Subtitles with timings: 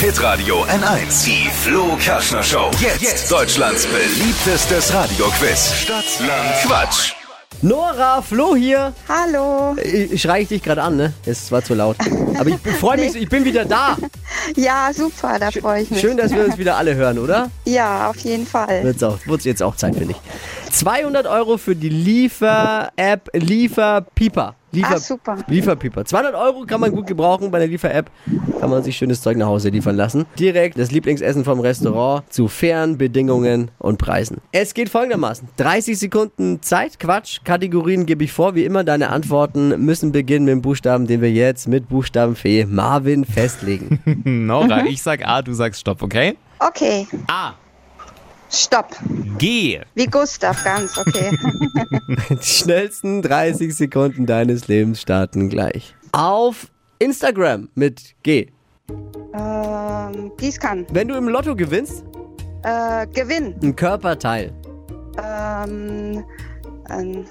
[0.00, 1.24] Hitradio N1.
[1.24, 2.70] Die Flo Kaschner Show.
[2.80, 3.30] Jetzt.
[3.30, 5.72] Deutschlands beliebtestes Radioquiz.
[5.74, 7.12] Stadt, Land, Quatsch.
[7.62, 8.92] Nora, Flo hier.
[9.08, 9.76] Hallo.
[9.80, 11.12] Ich, schreie ich dich gerade an, ne?
[11.24, 11.96] Es war zu laut.
[12.36, 13.96] Aber ich freue mich, ich bin wieder da.
[14.56, 16.00] Ja, super, da freue ich mich.
[16.00, 17.50] Schön, dass wir uns wieder alle hören, oder?
[17.64, 18.82] Ja, auf jeden Fall.
[18.82, 20.72] Wird's auch, wird's jetzt auch Zeit, finde ich.
[20.72, 24.56] 200 Euro für die Liefer-App Lieferpieper.
[24.72, 25.36] Liefer Ah, super.
[25.46, 26.04] Lieferpieper.
[26.04, 28.10] 200 Euro kann man gut gebrauchen bei der Liefer-App.
[28.60, 30.24] Kann man sich schönes Zeug nach Hause liefern lassen.
[30.38, 34.38] Direkt das Lieblingsessen vom Restaurant zu fairen Bedingungen und Preisen.
[34.50, 35.48] Es geht folgendermaßen.
[35.58, 37.40] 30 Sekunden Zeit, Quatsch.
[37.44, 38.54] Kategorien gebe ich vor.
[38.54, 43.24] Wie immer, deine Antworten müssen beginnen mit dem Buchstaben, den wir jetzt mit Buchstabenfee Marvin
[43.24, 44.00] festlegen.
[44.24, 46.36] Nora, ich sag A, du sagst Stopp, okay?
[46.58, 47.54] Okay, A,
[48.52, 48.94] stopp.
[49.38, 49.80] G.
[49.94, 51.30] Wie Gustav, ganz okay.
[52.30, 55.94] Die schnellsten 30 Sekunden deines Lebens starten gleich.
[56.12, 56.66] Auf
[56.98, 58.48] Instagram mit G.
[59.34, 60.86] ähm, Gießkann.
[60.92, 62.04] Wenn du im Lotto gewinnst,
[62.64, 63.56] Äh, Gewinn.
[63.62, 64.52] ein Körperteil.
[65.18, 66.24] Ähm,
[66.84, 67.26] ein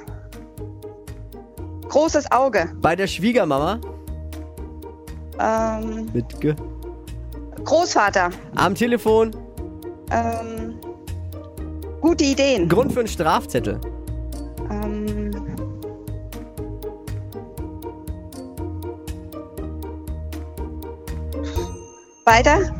[1.87, 2.69] großes Auge.
[2.81, 3.79] Bei der Schwiegermama
[5.39, 6.53] Ähm, mit G.
[7.63, 8.29] Großvater.
[8.55, 9.31] Am Telefon
[10.11, 10.75] Ähm,
[12.01, 12.67] gute Ideen.
[12.67, 13.79] Grund für einen Strafzettel.
[14.69, 15.31] Ähm,
[22.25, 22.73] weiter?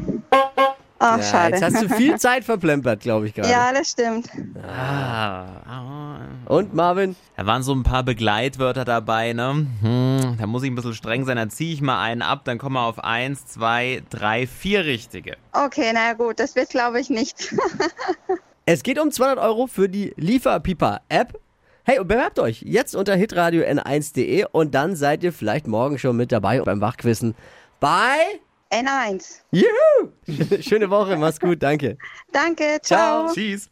[1.04, 1.56] Ach, Ja, schade.
[1.56, 3.50] jetzt hast du viel Zeit verplempert, glaube ich gerade.
[3.50, 4.30] Ja, das stimmt.
[4.68, 7.16] Ah, Und Marvin?
[7.38, 9.66] da waren so ein paar Begleitwörter dabei, ne?
[9.82, 11.38] Hm, da muss ich ein bisschen streng sein.
[11.38, 15.38] Dann ziehe ich mal einen ab, dann kommen wir auf eins, zwei, drei, vier richtige.
[15.54, 17.56] Okay, na gut, das wird glaube ich nicht.
[18.74, 21.38] Es geht um 200 Euro für die Lieferpipa-App.
[21.84, 26.16] Hey, und bewerbt euch jetzt unter hitradio n1.de und dann seid ihr vielleicht morgen schon
[26.16, 27.36] mit dabei beim Wachquissen
[27.82, 28.16] bei...
[28.72, 29.42] N1.
[29.52, 30.14] Juhu!
[30.62, 31.98] Schöne Woche, mach's gut, danke.
[32.32, 33.30] Danke, ciao.
[33.34, 33.68] Tschüss.